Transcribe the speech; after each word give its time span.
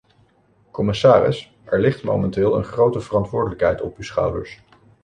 Commissaris, 0.71 1.55
er 1.63 1.79
ligt 1.79 2.03
momenteel 2.03 2.55
een 2.57 2.63
grote 2.63 2.99
verantwoordelijkheid 2.99 3.81
op 3.81 3.97
uw 3.97 4.03
schouders. 4.03 4.61